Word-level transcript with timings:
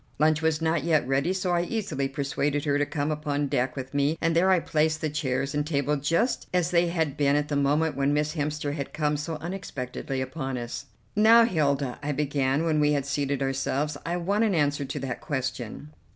Lunch 0.17 0.41
was 0.41 0.63
not 0.63 0.83
yet 0.83 1.07
ready, 1.07 1.31
so 1.31 1.51
I 1.51 1.61
easily 1.61 2.07
persuaded 2.07 2.65
her 2.65 2.79
to 2.79 2.87
come 2.87 3.11
upon 3.11 3.45
deck 3.45 3.75
with 3.75 3.93
me, 3.93 4.17
and 4.19 4.35
there 4.35 4.49
I 4.49 4.59
placed 4.59 4.99
the 4.99 5.11
chairs 5.11 5.53
and 5.53 5.63
table 5.63 5.95
just 5.95 6.47
as 6.51 6.71
they 6.71 6.87
had 6.87 7.15
been 7.17 7.35
at 7.35 7.49
the 7.49 7.55
moment 7.55 7.95
when 7.95 8.11
Miss 8.11 8.33
Hemster 8.33 8.73
had 8.73 8.93
come 8.93 9.15
so 9.15 9.35
unexpectedly 9.35 10.19
upon 10.19 10.57
us. 10.57 10.87
"Now, 11.15 11.43
Hilda," 11.43 11.99
I 12.01 12.13
began 12.13 12.63
when 12.65 12.79
we 12.79 12.93
had 12.93 13.05
seated 13.05 13.43
ourselves, 13.43 13.95
"I 14.03 14.17
want 14.17 14.43
an 14.43 14.55
answer 14.55 14.85
to 14.85 14.99
that 15.01 15.21
question." 15.21 15.91